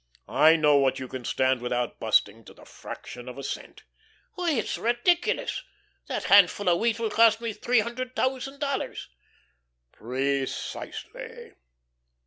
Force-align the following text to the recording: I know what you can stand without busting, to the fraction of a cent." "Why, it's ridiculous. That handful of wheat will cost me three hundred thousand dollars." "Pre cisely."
I 0.27 0.55
know 0.55 0.77
what 0.77 0.97
you 0.97 1.07
can 1.07 1.23
stand 1.25 1.61
without 1.61 1.99
busting, 1.99 2.43
to 2.45 2.55
the 2.55 2.65
fraction 2.65 3.29
of 3.29 3.37
a 3.37 3.43
cent." 3.43 3.83
"Why, 4.33 4.49
it's 4.53 4.79
ridiculous. 4.79 5.61
That 6.07 6.23
handful 6.23 6.69
of 6.69 6.79
wheat 6.79 6.97
will 6.99 7.11
cost 7.11 7.39
me 7.39 7.53
three 7.53 7.81
hundred 7.81 8.15
thousand 8.15 8.57
dollars." 8.57 9.09
"Pre 9.91 10.47
cisely." 10.47 11.53